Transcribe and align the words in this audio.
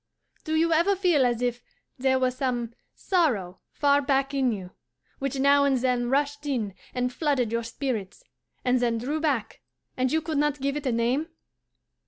Do 0.43 0.55
you 0.55 0.73
ever 0.73 0.95
feel 0.95 1.27
as 1.27 1.43
if 1.43 1.61
there 1.99 2.17
were 2.17 2.31
some 2.31 2.73
sorrow 2.95 3.59
far 3.71 4.01
back 4.01 4.33
in 4.33 4.51
you, 4.51 4.71
which 5.19 5.37
now 5.39 5.63
and 5.63 5.77
then 5.77 6.09
rushed 6.09 6.47
in 6.47 6.73
and 6.95 7.13
flooded 7.13 7.51
your 7.51 7.61
spirits, 7.63 8.23
and 8.65 8.79
then 8.79 8.97
drew 8.97 9.19
back, 9.19 9.61
and 9.95 10.11
you 10.11 10.19
could 10.19 10.39
not 10.39 10.59
give 10.59 10.75
it 10.75 10.87
a 10.87 10.91
name? 10.91 11.27